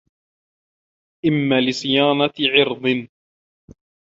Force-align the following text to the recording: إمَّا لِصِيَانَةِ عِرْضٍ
إمَّا 1.25 1.61
لِصِيَانَةِ 1.61 2.31
عِرْضٍ 2.39 3.07